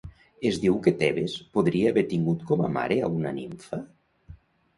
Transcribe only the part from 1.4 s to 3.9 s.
podria haver tingut com a mare a una nimfa?